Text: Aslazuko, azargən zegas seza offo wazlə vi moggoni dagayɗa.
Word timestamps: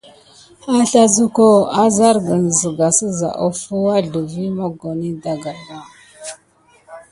Aslazuko, 0.77 1.43
azargən 1.81 2.47
zegas 2.61 2.99
seza 3.03 3.31
offo 3.49 3.83
wazlə 3.85 4.23
vi 4.33 4.45
moggoni 4.57 5.11
dagayɗa. 5.23 5.79